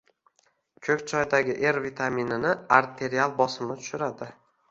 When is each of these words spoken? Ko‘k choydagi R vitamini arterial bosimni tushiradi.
Ko‘k 0.87 1.03
choydagi 1.11 1.57
R 1.75 1.81
vitamini 1.83 2.55
arterial 2.79 3.37
bosimni 3.43 3.79
tushiradi. 3.83 4.31